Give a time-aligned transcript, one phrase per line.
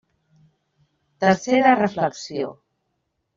[1.25, 2.51] Tercera reflexió.